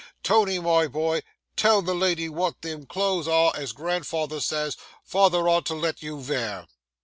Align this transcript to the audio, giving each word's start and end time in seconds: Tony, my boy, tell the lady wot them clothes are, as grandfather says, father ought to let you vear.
Tony, 0.23 0.57
my 0.57 0.87
boy, 0.87 1.21
tell 1.55 1.83
the 1.83 1.93
lady 1.93 2.27
wot 2.27 2.63
them 2.63 2.87
clothes 2.87 3.27
are, 3.27 3.53
as 3.55 3.71
grandfather 3.71 4.39
says, 4.41 4.75
father 5.03 5.47
ought 5.47 5.67
to 5.67 5.75
let 5.75 6.01
you 6.01 6.19
vear. 6.19 6.65